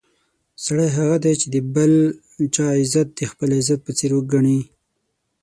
سړی 0.63 0.87
هغه 0.97 1.17
دی 1.23 1.33
چې 1.41 1.47
د 1.53 1.57
بل 1.75 1.91
چا 2.55 2.65
عزت 2.81 3.07
د 3.13 3.21
خپل 3.31 3.49
عزت 3.59 3.79
په 3.83 3.91
څېر 3.97 4.11
ګڼي. 4.31 4.59